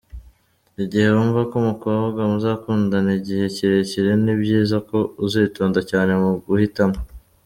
[0.83, 6.99] Igihe wumva ko umukobwa muzakundana igihe kirekire, ni byiza ko uzitonda cyane mu guhitamo.